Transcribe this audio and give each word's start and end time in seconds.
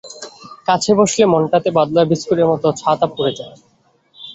কাছে 0.67 0.91
বসলে 0.99 1.23
মনটাতে 1.33 1.69
বাদলার 1.77 2.09
বিস্কুটের 2.11 2.47
মতো 2.51 2.67
ছাতা 2.79 3.07
পড়ে 3.11 3.31
যায়। 3.39 3.55